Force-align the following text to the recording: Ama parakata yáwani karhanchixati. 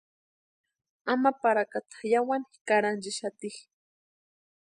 Ama 1.11 1.29
parakata 1.41 1.99
yáwani 2.13 2.51
karhanchixati. 2.67 3.49